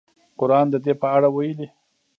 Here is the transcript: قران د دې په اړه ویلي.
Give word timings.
قران 0.39 0.65
د 0.73 0.75
دې 0.85 0.93
په 1.01 1.07
اړه 1.15 1.29
ویلي. 1.35 1.67